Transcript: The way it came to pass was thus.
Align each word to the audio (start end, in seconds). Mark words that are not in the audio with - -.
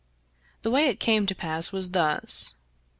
The 0.63 0.71
way 0.71 0.87
it 0.87 0.99
came 0.99 1.27
to 1.27 1.35
pass 1.35 1.71
was 1.71 1.91
thus. 1.91 2.55